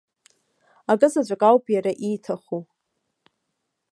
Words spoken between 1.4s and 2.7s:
ауп иара ииҭаху.